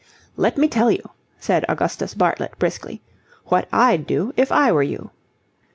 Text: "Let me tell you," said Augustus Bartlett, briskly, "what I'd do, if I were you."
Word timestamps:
"Let 0.35 0.57
me 0.57 0.67
tell 0.67 0.89
you," 0.89 1.11
said 1.39 1.63
Augustus 1.69 2.15
Bartlett, 2.15 2.57
briskly, 2.57 3.03
"what 3.45 3.67
I'd 3.71 4.07
do, 4.07 4.33
if 4.35 4.51
I 4.51 4.71
were 4.71 4.81
you." 4.81 5.11